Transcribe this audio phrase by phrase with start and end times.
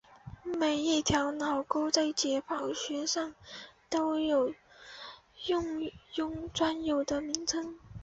[0.43, 3.35] 每一条脑沟在解剖学上
[3.87, 4.51] 都有
[6.51, 7.77] 专有名称。